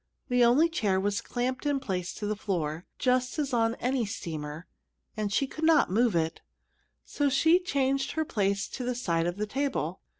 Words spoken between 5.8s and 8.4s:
move it. So she changed her